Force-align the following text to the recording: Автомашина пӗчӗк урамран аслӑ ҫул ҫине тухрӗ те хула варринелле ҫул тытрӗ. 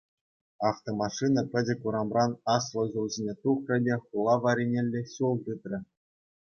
Автомашина 0.69 1.41
пӗчӗк 1.51 1.79
урамран 1.91 2.31
аслӑ 2.55 2.83
ҫул 2.97 3.07
ҫине 3.17 3.33
тухрӗ 3.47 3.77
те 3.89 3.95
хула 4.09 4.35
варринелле 4.49 5.01
ҫул 5.15 5.35
тытрӗ. 5.49 5.79